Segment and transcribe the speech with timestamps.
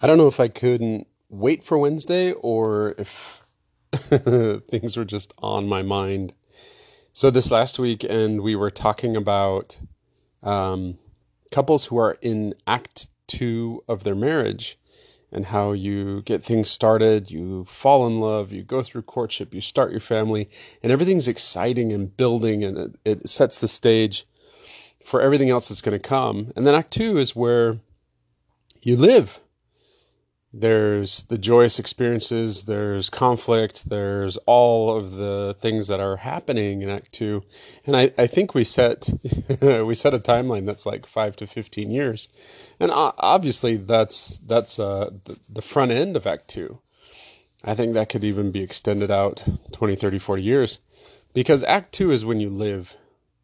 [0.00, 3.42] I don't know if I couldn't wait for Wednesday or if
[3.92, 6.34] things were just on my mind.
[7.12, 9.80] So, this last weekend, we were talking about
[10.42, 10.98] um,
[11.50, 14.78] couples who are in act two of their marriage
[15.32, 19.60] and how you get things started, you fall in love, you go through courtship, you
[19.60, 20.48] start your family,
[20.82, 24.26] and everything's exciting and building, and it, it sets the stage
[25.04, 26.52] for everything else that's going to come.
[26.54, 27.78] And then Act Two is where
[28.82, 29.40] you live
[30.58, 36.88] there's the joyous experiences, there's conflict, there's all of the things that are happening in
[36.88, 37.42] Act Two,
[37.84, 39.08] and I, I think we set
[39.60, 42.28] we set a timeline that's like five to fifteen years,
[42.80, 46.80] and obviously that's that's uh, the, the front end of Act Two.
[47.62, 50.80] I think that could even be extended out 20, 30, 40 years,
[51.34, 52.96] because Act Two is when you live,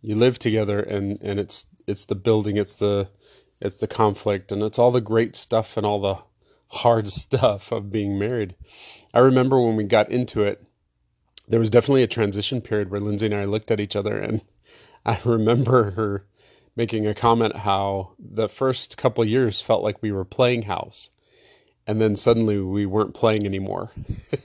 [0.00, 3.08] you live together, and and it's it's the building, it's the
[3.60, 6.29] it's the conflict, and it's all the great stuff and all the
[6.70, 8.54] hard stuff of being married.
[9.12, 10.64] I remember when we got into it,
[11.48, 14.40] there was definitely a transition period where Lindsay and I looked at each other, and
[15.04, 16.24] I remember her
[16.76, 21.10] making a comment how the first couple years felt like we were playing house,
[21.86, 23.90] and then suddenly we weren't playing anymore.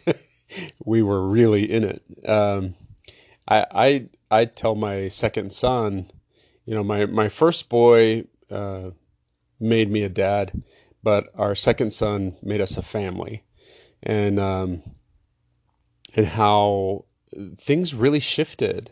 [0.86, 2.04] we were really in it.
[2.28, 2.76] Um,
[3.48, 6.10] I, I I tell my second son,
[6.66, 8.92] you know, my my first boy uh,
[9.60, 10.64] made me a dad,
[11.06, 13.44] but our second son made us a family,
[14.02, 14.82] and um,
[16.16, 17.06] and how
[17.60, 18.90] things really shifted.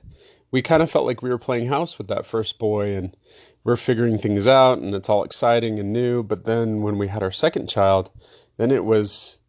[0.52, 3.18] We kind of felt like we were playing house with that first boy, and
[3.64, 6.22] we're figuring things out, and it's all exciting and new.
[6.22, 8.12] But then when we had our second child,
[8.58, 9.40] then it was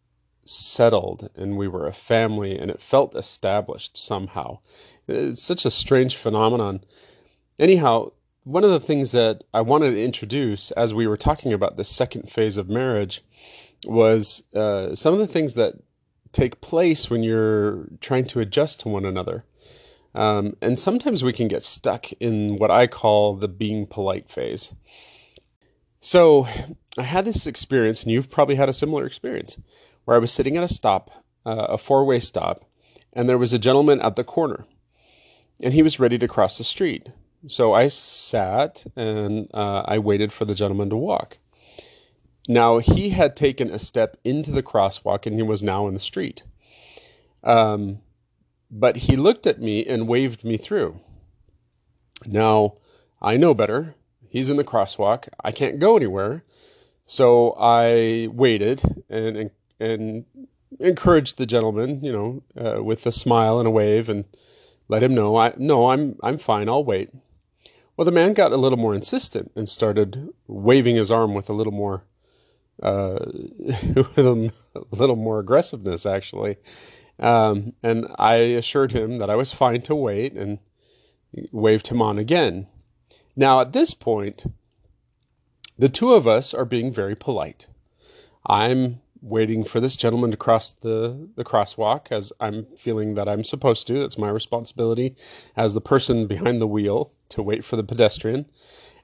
[0.43, 4.57] settled, and we were a family, and it felt established somehow.
[5.07, 6.83] It's such a strange phenomenon.
[7.59, 8.13] Anyhow,
[8.45, 11.83] one of the things that I wanted to introduce as we were talking about the
[11.83, 13.23] second phase of marriage
[13.87, 15.73] was uh, some of the things that
[16.31, 19.45] take place when you're trying to adjust to one another.
[20.13, 24.75] Um, and sometimes we can get stuck in what I call the being polite phase.
[25.99, 26.47] So
[26.99, 29.59] I had this experience, and you've probably had a similar experience,
[30.05, 31.09] where I was sitting at a stop,
[31.47, 32.63] uh, a four way stop,
[33.11, 34.67] and there was a gentleman at the corner,
[35.59, 37.09] and he was ready to cross the street.
[37.47, 41.37] So I sat and uh, I waited for the gentleman to walk.
[42.47, 45.99] Now he had taken a step into the crosswalk and he was now in the
[45.99, 46.43] street.
[47.43, 47.99] Um,
[48.71, 50.99] but he looked at me and waved me through.
[52.25, 52.75] Now
[53.21, 53.95] I know better.
[54.29, 55.27] He's in the crosswalk.
[55.43, 56.43] I can't go anywhere.
[57.05, 60.25] So I waited and and, and
[60.79, 64.25] encouraged the gentleman, you know, uh, with a smile and a wave, and
[64.87, 66.67] let him know I no, I'm I'm fine.
[66.67, 67.11] I'll wait.
[67.97, 71.53] Well, the man got a little more insistent and started waving his arm with a
[71.53, 72.03] little more,
[72.83, 73.19] uh,
[73.95, 74.51] with a
[74.91, 76.57] little more aggressiveness, actually.
[77.19, 80.59] Um, and I assured him that I was fine to wait and
[81.51, 82.67] waved him on again.
[83.35, 84.45] Now, at this point,
[85.77, 87.67] the two of us are being very polite.
[88.45, 93.43] I'm waiting for this gentleman to cross the, the crosswalk as I'm feeling that I'm
[93.43, 93.99] supposed to.
[93.99, 95.15] That's my responsibility
[95.57, 98.45] as the person behind the wheel to wait for the pedestrian.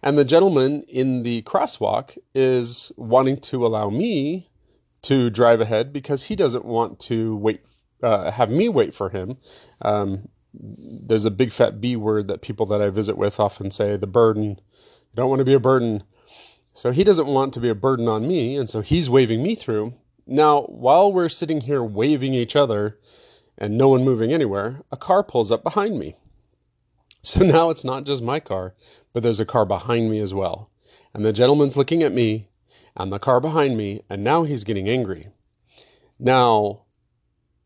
[0.03, 4.49] And the gentleman in the crosswalk is wanting to allow me
[5.03, 7.61] to drive ahead because he doesn't want to wait,
[8.03, 9.37] uh, have me wait for him.
[9.81, 13.97] Um, there's a big fat B word that people that I visit with often say
[13.97, 14.59] the burden.
[15.13, 16.03] They don't want to be a burden.
[16.75, 18.55] So he doesn't want to be a burden on me.
[18.55, 19.95] And so he's waving me through.
[20.25, 22.99] Now, while we're sitting here waving each other
[23.57, 26.15] and no one moving anywhere, a car pulls up behind me.
[27.23, 28.73] So now it's not just my car,
[29.13, 30.71] but there's a car behind me as well.
[31.13, 32.49] And the gentleman's looking at me
[32.95, 35.27] and the car behind me, and now he's getting angry.
[36.19, 36.85] Now,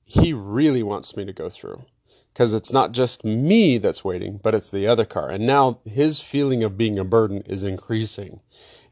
[0.04, 1.86] he really wants me to go through
[2.34, 5.30] because it's not just me that's waiting, but it's the other car.
[5.30, 8.42] And now his feeling of being a burden is increasing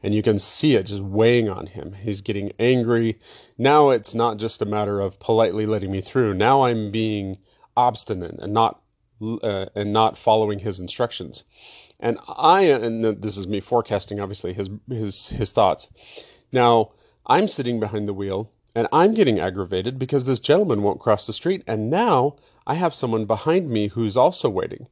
[0.04, 1.94] and you can see it just weighing on him.
[1.94, 3.18] He's getting angry.
[3.56, 6.34] Now it's not just a matter of politely letting me through.
[6.34, 7.38] Now I'm being
[7.74, 8.82] obstinate and not
[9.22, 11.44] uh, and not following his instructions.
[11.98, 15.88] And I and this is me forecasting obviously his his his thoughts.
[16.52, 16.90] Now,
[17.26, 21.32] I'm sitting behind the wheel and I'm getting aggravated because this gentleman won't cross the
[21.32, 22.36] street and now
[22.66, 24.86] I have someone behind me who's also waiting.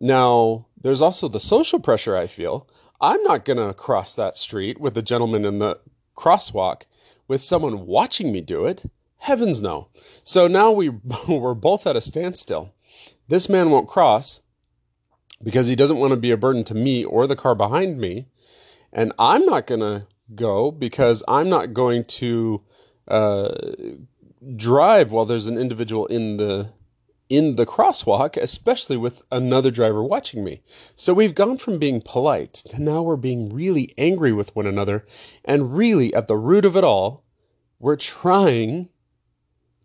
[0.00, 2.66] Now, there's also the social pressure I feel
[3.00, 5.80] I'm not going to cross that street with the gentleman in the
[6.16, 6.82] crosswalk
[7.26, 8.84] with someone watching me do it.
[9.18, 9.88] Heavens no.
[10.24, 10.88] So now we,
[11.28, 12.74] we're both at a standstill.
[13.28, 14.40] This man won't cross
[15.42, 18.26] because he doesn't want to be a burden to me or the car behind me.
[18.92, 22.62] And I'm not going to go because I'm not going to
[23.08, 23.54] uh,
[24.56, 26.72] drive while there's an individual in the
[27.30, 30.62] in the crosswalk, especially with another driver watching me.
[30.96, 35.06] So we've gone from being polite to now we're being really angry with one another.
[35.44, 37.24] And really, at the root of it all,
[37.78, 38.88] we're trying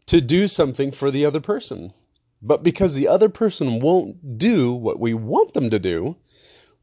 [0.08, 1.94] to do something for the other person.
[2.42, 6.18] But because the other person won't do what we want them to do,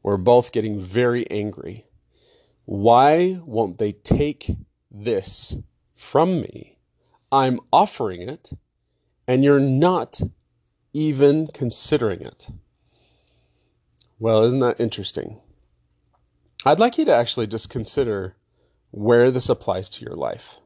[0.01, 1.85] we're both getting very angry.
[2.65, 4.49] Why won't they take
[4.89, 5.57] this
[5.95, 6.77] from me?
[7.31, 8.51] I'm offering it,
[9.27, 10.21] and you're not
[10.93, 12.49] even considering it.
[14.19, 15.41] Well, isn't that interesting?
[16.65, 18.35] I'd like you to actually just consider
[18.91, 20.59] where this applies to your life.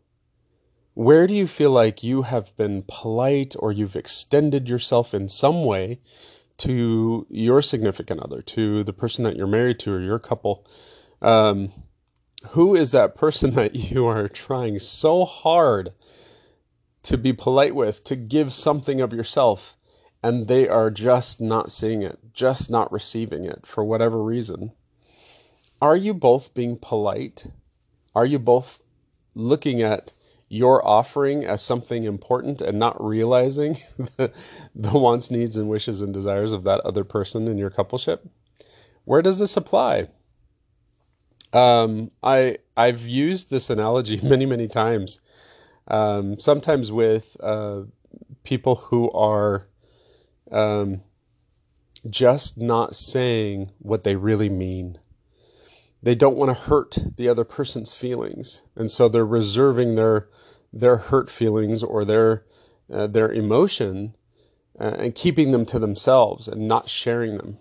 [0.94, 5.64] Where do you feel like you have been polite or you've extended yourself in some
[5.64, 6.00] way
[6.58, 10.66] to your significant other, to the person that you're married to or your couple?
[11.22, 11.72] Um,
[12.50, 15.94] who is that person that you are trying so hard
[17.04, 19.77] to be polite with, to give something of yourself,
[20.24, 24.72] and they are just not seeing it, just not receiving it for whatever reason?
[25.82, 27.48] Are you both being polite?
[28.16, 28.82] Are you both
[29.36, 30.12] looking at
[30.50, 33.78] your offering as something important and not realizing
[34.18, 34.32] the,
[34.74, 38.28] the wants, needs, and wishes and desires of that other person in your coupleship?
[39.06, 40.08] Where does this apply?
[41.54, 45.20] Um, I I've used this analogy many many times.
[45.88, 47.84] Um, sometimes with uh,
[48.44, 49.68] people who are
[50.52, 51.02] um,
[52.10, 54.98] just not saying what they really mean.
[56.02, 60.30] They don't want to hurt the other person's feelings, and so they're reserving their
[60.72, 62.46] their hurt feelings or their
[62.92, 64.16] uh, their emotion
[64.80, 67.58] uh, and keeping them to themselves and not sharing them.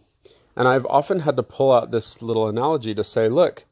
[0.55, 3.65] And I've often had to pull out this little analogy to say, look,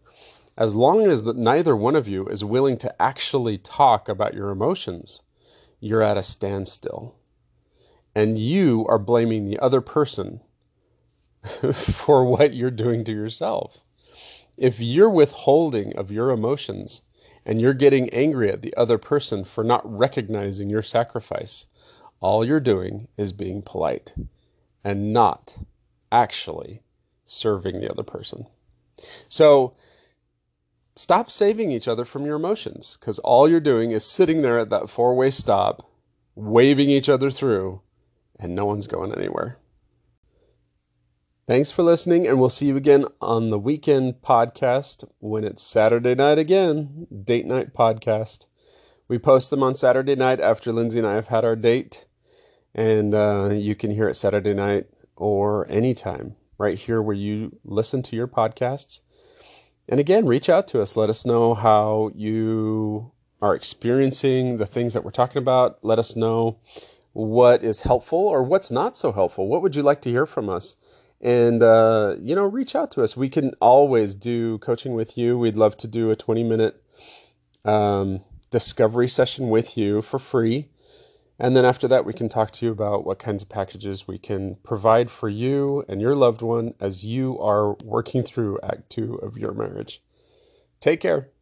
[0.57, 4.51] as long as that neither one of you is willing to actually talk about your
[4.51, 5.23] emotions,
[5.81, 7.17] you're at a standstill.
[8.15, 10.41] And you are blaming the other person
[11.73, 13.81] for what you're doing to yourself.
[14.57, 17.03] If you're withholding of your emotions
[17.45, 21.67] and you're getting angry at the other person for not recognizing your sacrifice,
[22.21, 24.15] all you're doing is being polite
[24.85, 25.57] and not
[26.13, 26.83] actually
[27.27, 28.47] serving the other person.
[29.29, 29.75] So,
[30.97, 34.71] Stop saving each other from your emotions because all you're doing is sitting there at
[34.71, 35.83] that four way stop,
[36.37, 37.81] waving each other through,
[38.39, 39.59] and no one's going anywhere.
[41.47, 46.15] Thanks for listening, and we'll see you again on the weekend podcast when it's Saturday
[46.15, 48.47] night again, date night podcast.
[49.09, 52.07] We post them on Saturday night after Lindsay and I have had our date,
[52.75, 54.87] and uh, you can hear it Saturday night
[55.17, 59.01] or anytime right here where you listen to your podcasts.
[59.89, 60.97] And again, reach out to us.
[60.97, 65.85] Let us know how you are experiencing the things that we're talking about.
[65.85, 66.59] Let us know
[67.15, 69.49] what is helpful or what's not so helpful.
[69.49, 70.77] What would you like to hear from us?
[71.21, 73.17] And, uh, you know, reach out to us.
[73.17, 75.39] We can always do coaching with you.
[75.39, 76.83] We'd love to do a 20 minute
[77.65, 78.21] um,
[78.51, 80.69] discovery session with you for free.
[81.39, 84.19] And then after that, we can talk to you about what kinds of packages we
[84.19, 89.15] can provide for you and your loved one as you are working through Act Two
[89.17, 90.01] of your marriage.
[90.81, 91.34] Take care.